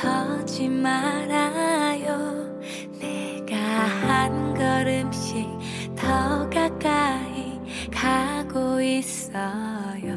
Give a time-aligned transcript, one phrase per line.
[0.00, 2.58] 서지 말아요.
[2.98, 5.46] 내가 한 걸음씩
[5.94, 7.60] 더 가까이
[7.92, 10.16] 가고 있어요.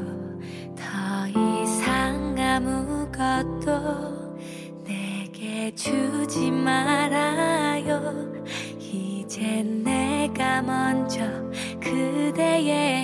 [0.74, 3.68] 더 이상 아무것도
[4.86, 8.32] 내게 주지 말아요.
[8.80, 11.20] 이제 내가 먼저
[11.82, 13.03] 그대의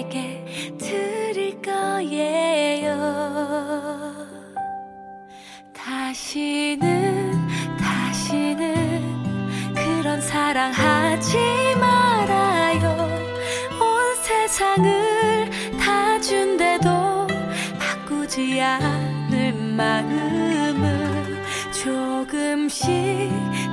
[10.30, 11.38] 사랑하지
[11.80, 12.91] 말아요.
[13.81, 15.49] 온 세상을
[15.80, 17.25] 다 준대도
[17.80, 22.88] 바꾸지 않을 마음을 조금씩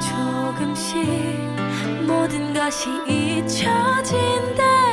[0.01, 0.97] 조금씩
[2.07, 4.86] 모든 것이 잊혀진대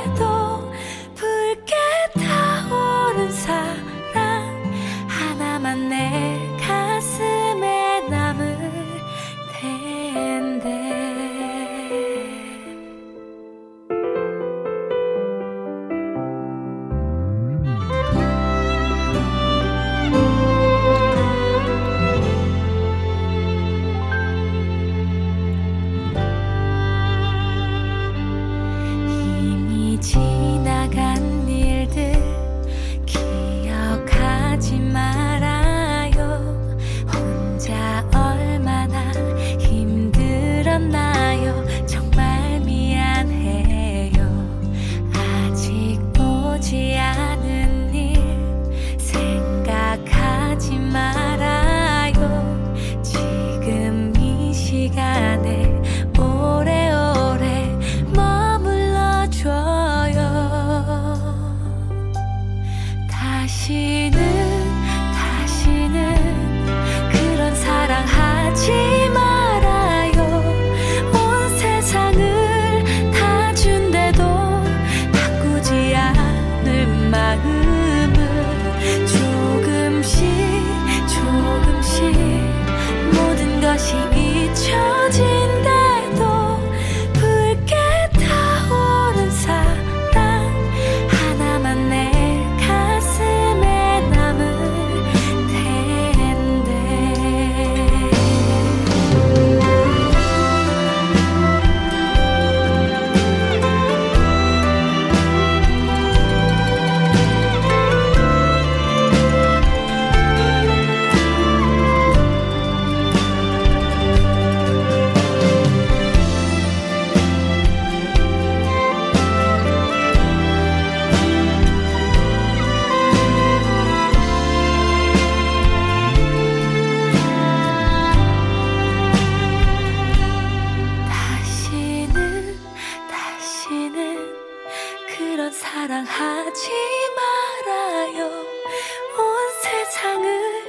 [135.53, 136.71] 사랑하지
[137.15, 138.25] 말아요.
[138.25, 140.63] 온 세상을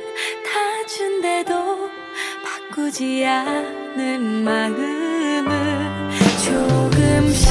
[0.45, 1.91] 다 준대도
[2.45, 6.11] 바꾸지 않는 마음을
[6.45, 7.49] 조금씩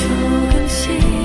[0.00, 1.19] 조금씩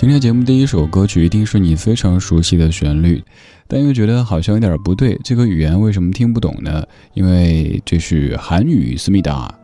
[0.00, 3.22] 今天节目第一首歌曲一定是你非常熟悉的旋律，
[3.68, 5.20] 但又觉得好像有点不对。
[5.22, 6.82] 这个语言为什么听不懂呢？
[7.12, 9.54] 因为这是韩语思密达。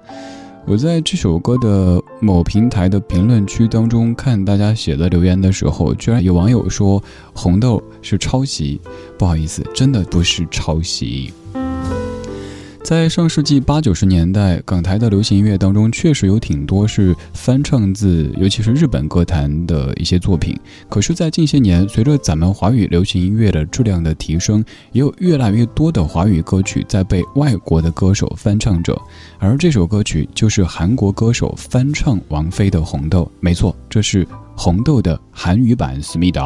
[0.67, 7.03] 我在这首歌的某平台的评论区当中看大家写的留言的时候，居然有网友说
[7.33, 8.79] 红豆是抄袭，
[9.19, 11.33] 不好意思，真的不是抄袭。
[12.87, 20.57] 在上世纪八九十年代，港台的流行音乐当中，确实有挺多是翻唱自，尤其是日本歌坛的一些作品。
[20.89, 28.97] 可是，在近些年，随着咱们华语流行音乐的质量的提升，也有越来越多的华语歌曲在被外国的歌手翻唱着。
[29.41, 34.25] 而这首歌曲就是韩国歌手翻唱王菲的《红豆》，没错，这是
[34.55, 36.41] 《红豆》的韩语版《思密达》。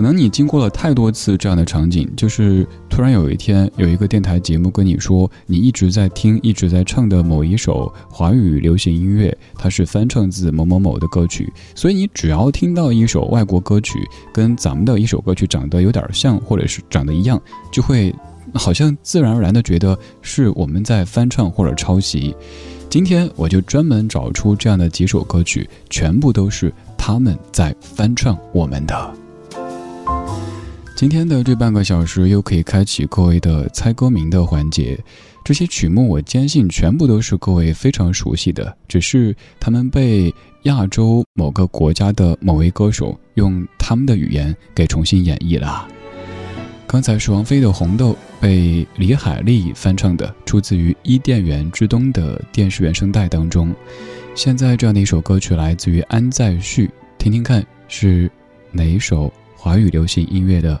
[0.00, 13.98] 可能你经过了太多次这样的场景，就是突然有一天有一个电台节目跟你说，你一直在听、一直在唱的某一首华语流行音乐，它是翻唱自某某某的歌曲，所以你只要听到一首外国歌曲
[14.32, 17.38] 跟咱们的一首歌曲长得有点像，或者是长得一样，
[17.70, 18.10] 就会
[18.54, 22.34] 好像自然而然的觉得是我们在翻唱或者抄袭。
[22.88, 29.19] 今天我就专门找出这样的几首歌曲，全部都是他们在翻唱我们的。
[31.00, 35.02] 今天的这半个小时又可以开启各位的猜歌名的环节。
[35.42, 40.30] 这些曲目我坚信全部都是各位非常熟悉的，只是他们被
[40.64, 45.88] 亚洲某个国家的某位歌手用他们的语言给重新演绎了。
[46.86, 53.74] 刚才是王菲的《红豆》被李海利翻唱的，出自于《伊甸园之东》的电视原声带当中。
[54.34, 58.30] 现在这样的一首歌曲来自于安在旭，听听看是
[58.70, 59.32] 哪一首？
[59.62, 60.80] 华语流行音乐的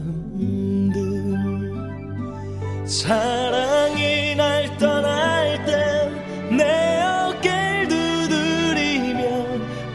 [2.91, 6.11] 사랑이 날 떠날 땐
[6.57, 7.87] 내 어깨를
[8.27, 9.21] 두드리며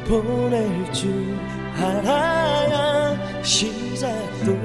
[0.08, 1.36] 보낼 줄
[1.78, 4.56] 알아야 시작도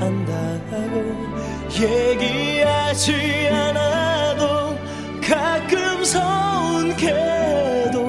[0.00, 1.14] 안다고
[1.80, 4.76] 얘기하지 않아도
[5.22, 8.02] 가끔 서운게도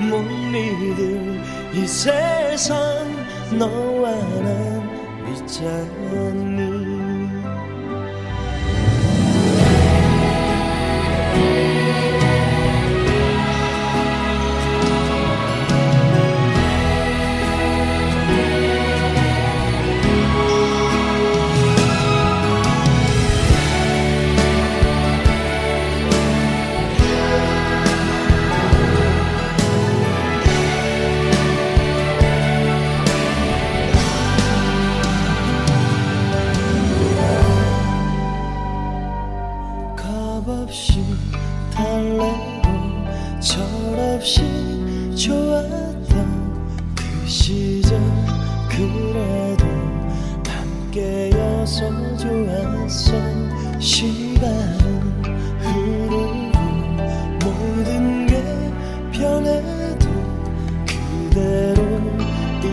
[0.00, 1.42] 못 믿을
[1.74, 2.74] 이 세상
[3.50, 5.93] 너와 난 있잖니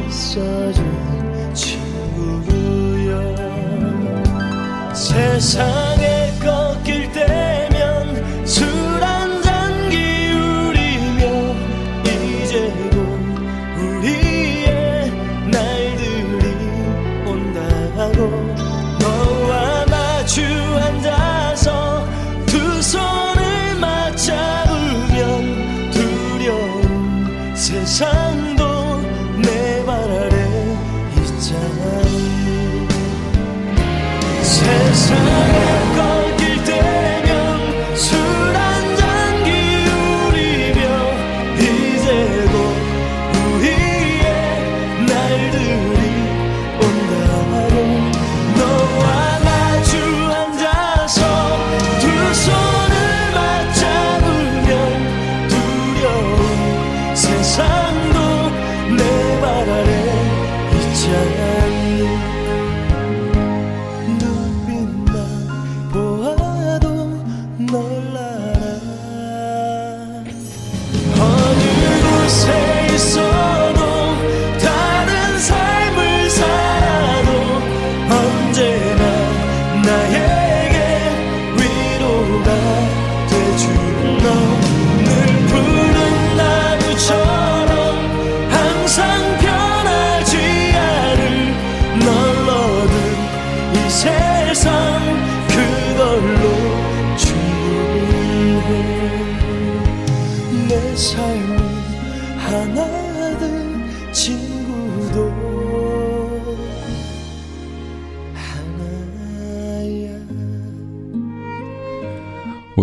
[0.08, 3.36] 있어준 친구요.
[4.94, 6.11] 세상에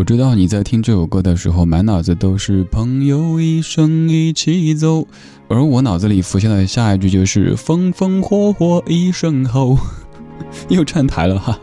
[0.09, 5.07] 知道你在听这首歌的时候，满脑子都是朋友一生一起走，
[5.49, 9.77] 而我脑子里浮现的下一句就是风风火火一生后，
[10.71, 11.61] 又串台了哈。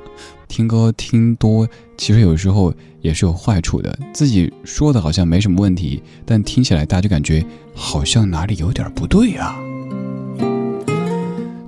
[0.48, 2.72] 听歌听多，其实有时候
[3.02, 3.98] 也是有坏处的。
[4.14, 9.56] 自己说的好像没什么问题，但听起来大家就感觉好像哪里有点不对啊。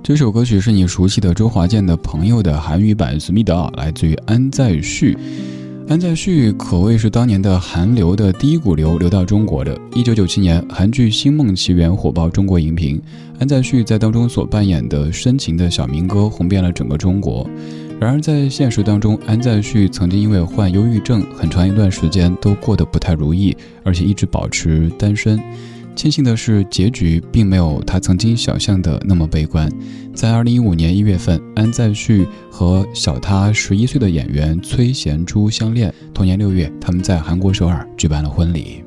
[0.00, 5.18] 这首歌曲是你熟悉的周华健的朋友的韩语版《思密达》，来自于安在旭。
[5.88, 9.74] 安在旭可谓是当年的韩流的第一股流流到中国的。
[9.94, 13.00] 一九九七年，韩剧《星梦奇缘》火爆中国荧屏，
[13.38, 17.48] 安在旭在当中所扮演的深情的小民歌红遍了整个中国。
[17.98, 25.40] 然而在现实当中，安在旭曾经因为患忧郁症，很长一段时间都过得不太如意，而且一直保持单身。
[25.96, 29.72] 庆幸的是，结局并没有他曾经想象的那么悲观。
[30.18, 35.94] 在二零一五年一月份，安在旭和小他十一岁的演员崔贤珠相恋。
[36.12, 38.82] 同年六月，他们在韩国首尔举办了婚礼。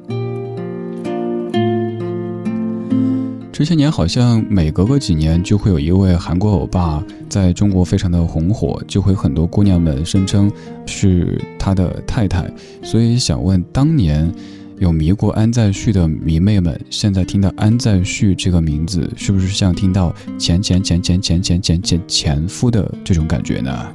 [3.49, 10.51] 这些年好像每隔个几年就会有一位韩国欧巴在中国非常的红火，就会很多姑娘们声称
[10.85, 12.45] 是他的太太。
[12.83, 14.29] 所以想问，当年。
[14.81, 23.93] 有迷过安在旭的迷妹们，现在听到安在旭这个名字，是不是像听到前前前前前前前前前夫的这种感觉呢？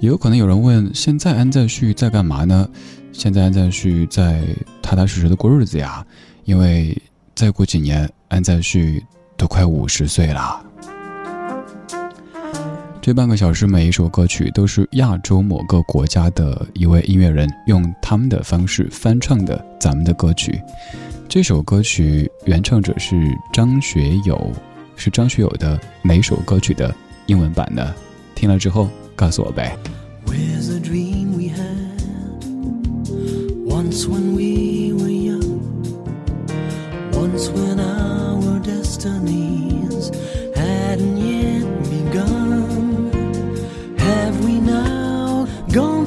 [0.00, 2.68] 也有可能有人问，现在安在旭在干嘛呢？
[3.12, 4.42] 现在安在旭在
[4.82, 6.04] 踏踏实实的过日子呀，
[6.44, 7.00] 因为
[7.36, 9.00] 再过几年，安在旭
[9.36, 10.67] 都快五十岁了。
[13.00, 20.60] 这半个小时，每一首歌曲都是亚洲某个国家的一位音乐人用他们的方式翻唱的咱们的歌曲。
[21.26, 23.16] 这首歌曲原唱者是
[23.52, 24.52] 张学友，
[24.94, 26.94] 是张学友的哪首歌曲的
[27.26, 27.94] 英文版呢？
[28.34, 29.74] 听了之后告诉我呗。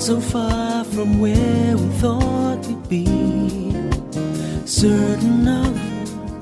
[0.02, 3.06] So far from where we thought we'd be.
[4.66, 5.74] Certain of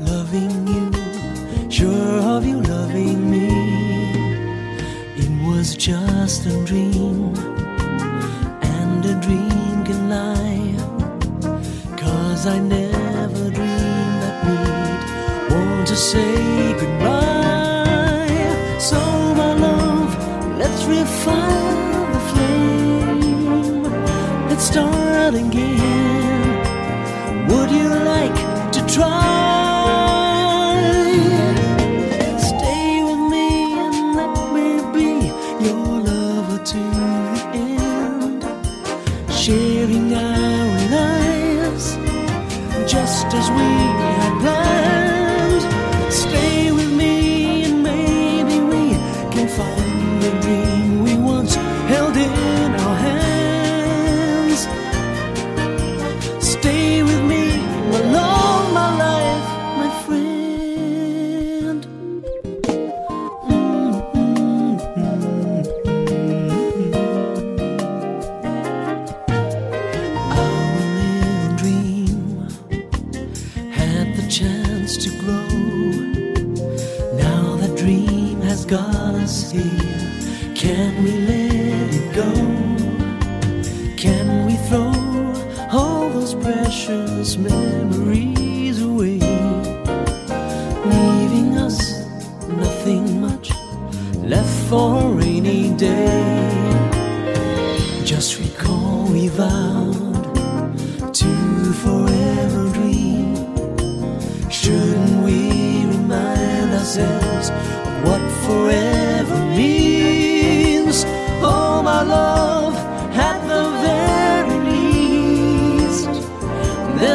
[0.10, 3.50] loving you, sure of you loving me.
[5.18, 7.36] It was just a dream,
[8.62, 10.75] and a dream can lie.
[11.98, 18.30] Cause I never dreamed that we'd want to say goodbye.
[18.80, 19.00] So,
[19.36, 21.88] my love, let's refine
[24.60, 26.58] start again.
[27.48, 28.36] Would you like
[28.74, 29.16] to try?
[32.38, 33.48] Stay with me
[33.80, 35.32] and let me be
[35.66, 36.82] your lover to
[37.54, 37.66] the
[38.04, 38.44] end,
[39.32, 41.98] sharing our lives
[42.92, 43.78] just as we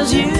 [0.04, 0.33] was you.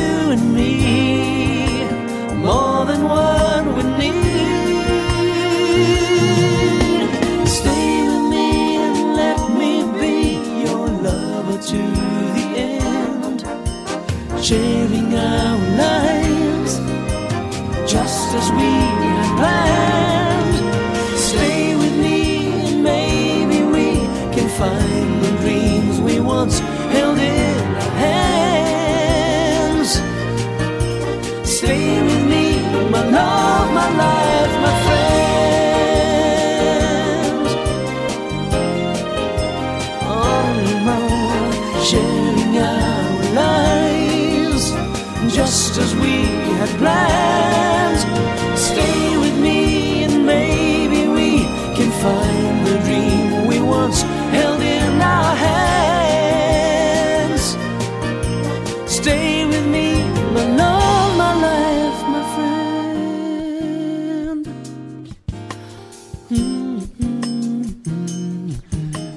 [42.55, 44.71] living our lives
[45.35, 46.23] just as we
[46.59, 48.34] had planned.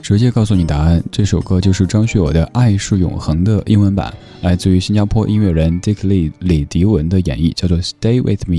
[0.07, 8.55] 直接告诉你答案，这首歌就是张学友的《爱是永恒》的英文版，来自于新加坡音乐人 Dick Lee 李迪文的演绎，叫做《Stay with Me》。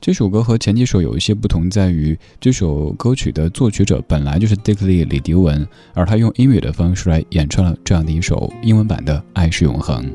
[0.00, 10.06] 这首歌和前几首有一些不同，在于这首歌曲的作曲者本来就是 Dick Lee 李迪文，而他用英语的方式来演唱了这样的一首英文版的《爱是永恒》。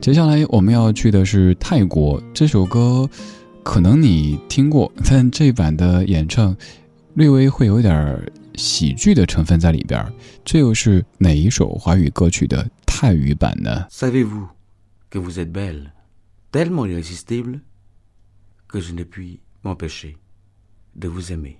[0.00, 3.06] 接下来我们要去的是泰国，这首歌
[3.62, 6.56] 可能你听过，但这版的演唱
[7.12, 8.18] 略微会有点
[8.56, 10.12] 喜剧的成分在里边
[10.44, 14.48] 这又是哪一首华语歌曲的泰语版呢？Savez-vous
[15.10, 15.92] que vous êtes belle,
[16.52, 17.60] tellement irrésistible
[18.68, 20.16] que je ne puis m'empêcher
[20.94, 21.58] de vous aimer.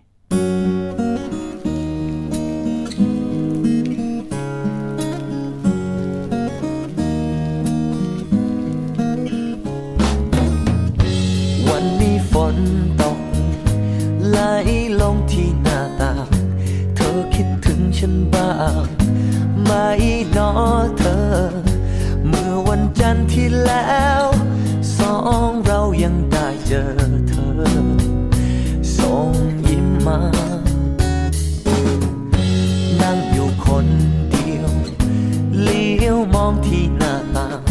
[22.76, 24.24] วันจันทร์ที่แล้ว
[24.98, 25.16] สอ
[25.48, 26.84] งเรายังได้เจอ
[27.28, 27.52] เธอ
[28.96, 29.30] ส่ง
[29.68, 30.20] ยิ้มมา
[33.00, 33.86] นั่งอยู่คน
[34.30, 34.70] เดียว
[35.62, 37.62] เลี้ยวมองที่หน้าต่าง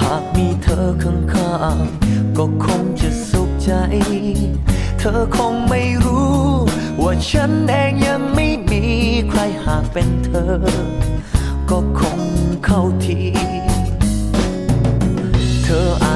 [0.00, 3.70] หากมีเธอข้างๆก็คงจะสุขใจ
[4.98, 6.40] เธอคงไม่รู้
[7.02, 8.84] ว่าฉันเองยังไม่มี
[9.30, 10.54] ใครหากเป็นเธอ
[11.70, 12.20] ก็คง
[12.64, 13.20] เข้าที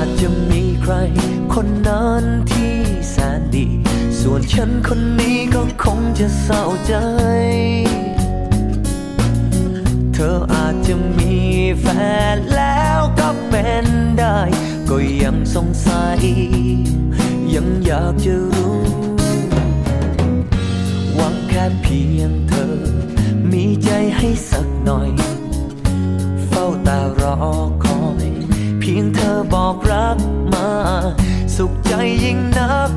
[0.06, 0.94] จจะมีใคร
[1.54, 2.74] คนนั้นที่
[3.10, 3.66] แสนดี
[4.20, 6.94] ส่วนฉันคนนี้ก็คงจะเศร้าใจ
[10.12, 11.34] เธออาจจะมี
[11.80, 11.86] แฟ
[12.34, 13.86] นแล้วก็เป็น
[14.18, 14.38] ได้
[14.88, 16.20] ก็ยังสงสัย
[17.54, 18.78] ยังอยากจะรู้
[21.14, 22.76] หวังแค่เพียงเธอ
[23.52, 25.10] มีใจให้สักหน่อย
[26.48, 27.36] เฝ้าต่รอ
[27.84, 27.95] คอย
[29.52, 30.18] บอกรัก
[30.52, 30.70] มา
[31.56, 31.92] สุขใจ
[32.24, 32.90] ยิ่งนัก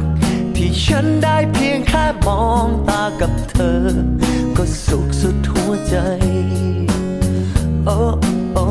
[0.56, 3.82] ที่ฉันได้เพียงแค่มองตากับเธอ
[4.58, 5.96] ก็สุขสุดหัวใจ
[7.86, 7.98] โอ้
[8.54, 8.66] โอ้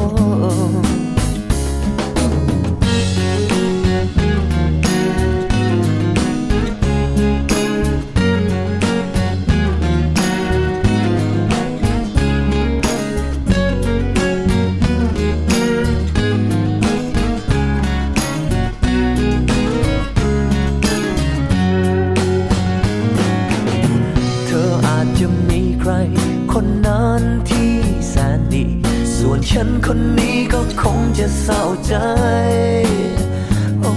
[29.69, 31.95] นคนนี้ก็คงจะเศร้าใจ
[33.81, 33.93] โอ้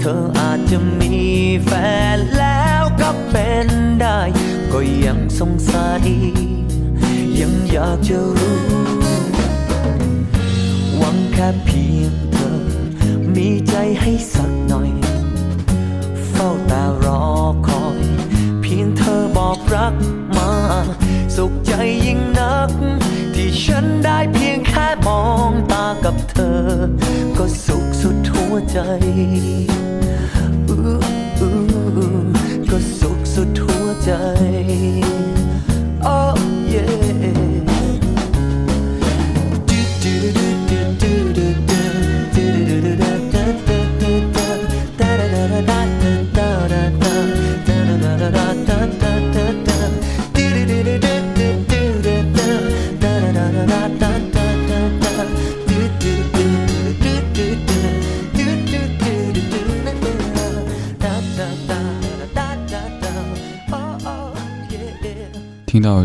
[0.00, 1.16] เธออาจจะมี
[1.64, 1.70] แฟ
[2.16, 3.68] นแล้วก็เป็น
[4.00, 4.20] ได้
[4.72, 6.02] ก็ยังสงสัย
[7.38, 8.60] ยังอยากจะรู้
[10.96, 12.58] หวังแค่เพียงเธอ
[13.36, 14.90] มีใจให้สักหน่อย
[16.30, 17.24] เฝ้าแต่รอ
[17.68, 18.00] คอย
[18.62, 19.94] เพียงเธอบอกรัก
[20.36, 20.50] มา
[21.36, 21.72] สุขใจ
[22.06, 22.70] ยิ่งนัก
[23.34, 26.60] ที่ฉันได้เพียงแค่มองตากับเธอ
[27.38, 28.78] ก็สุขสุดหัวใจ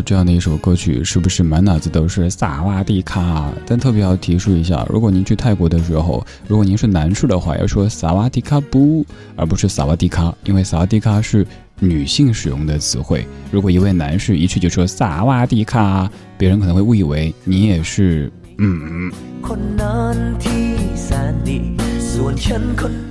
[0.08, 3.52] 这样的一首歌曲，是不是满脑子都是萨瓦迪卡？
[3.66, 9.04] 但特别要提示一下，如果您去泰国的时候，如果您是男士的话，要说萨瓦迪卡不，
[9.36, 11.46] 而不是萨瓦迪卡，因为萨瓦迪卡是
[11.78, 13.26] 女性使用的词汇。
[13.50, 19.12] 如果一位男士一去就说萨瓦迪卡，别人可能会误以为你也是嗯。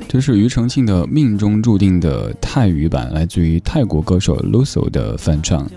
[0.08, 5.70] 这是庾澄庆的《命中注定》的泰语版，来自于泰国歌手 Luso 的翻唱。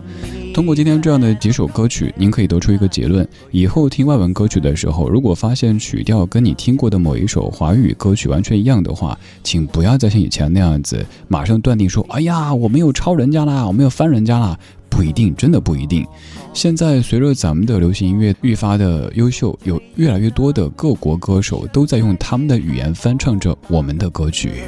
[0.53, 14.59] 通过今天这样的几首歌曲，您可以得出一个结论：以后听外文歌曲的时候，如果发现曲调跟你听过的某一首华语歌曲完全一样的话，请不要再像以前那样子，马上断定说：“哎呀，我没有抄人家啦，我没有翻人家啦。”
[14.91, 16.05] 不一定，真的不一定。
[16.53, 24.65] 现在随着咱们的流行音乐愈发的优秀，有越来越多的各国歌手都在用他们的语言翻唱着我们的歌曲。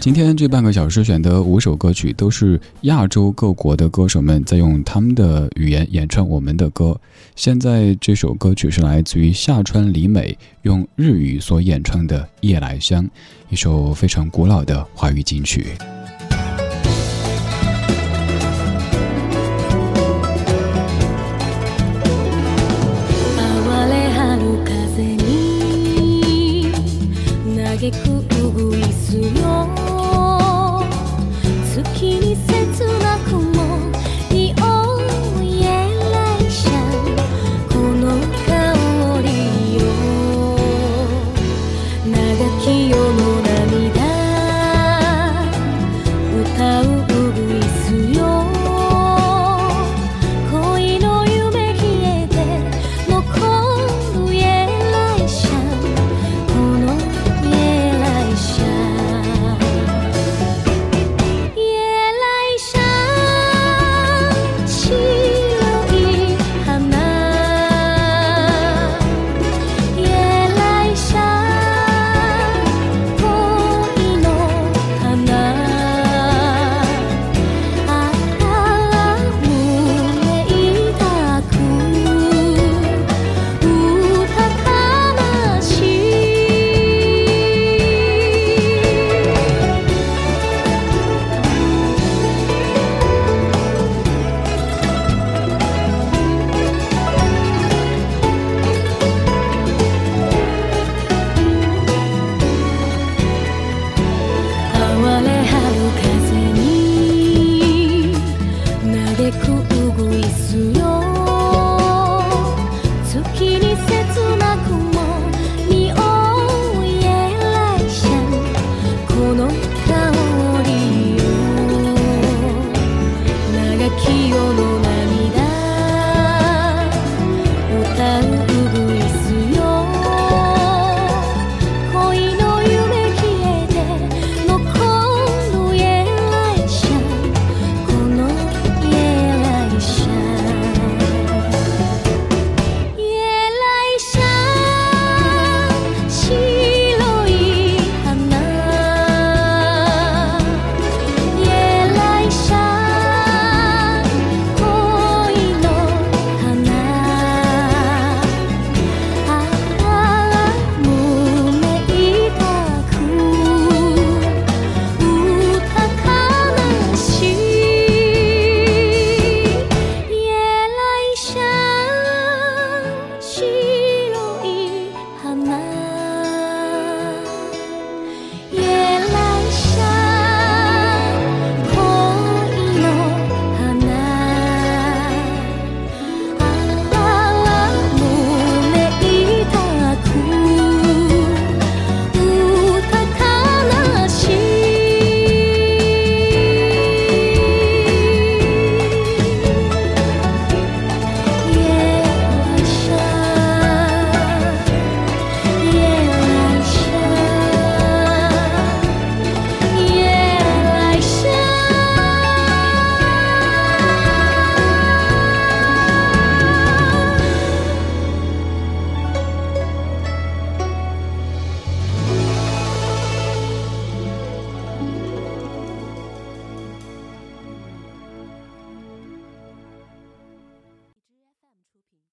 [0.00, 6.98] 今天这半个小时选的五首歌曲，都是亚洲各国的歌手们在用他们的语言演唱我们的歌。
[7.36, 13.04] 现在这首歌曲是来自于夏川里美用日语所演唱的《夜来香》，
[13.50, 15.66] 一首非常古老的华语金曲。